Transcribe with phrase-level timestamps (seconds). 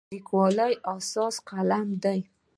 [0.01, 2.19] د لیکوالي اساس قلم دی.